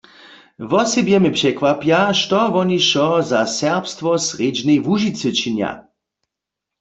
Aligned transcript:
Wosebje 0.69 1.17
mje 1.21 1.31
překwapja, 1.37 1.99
što 2.19 2.39
woni 2.55 2.79
wšo 2.83 3.07
za 3.29 3.41
serbstwo 3.59 4.09
w 4.17 4.23
srjedźnej 4.27 4.79
Łužicy 4.85 5.29
činja. 5.39 5.71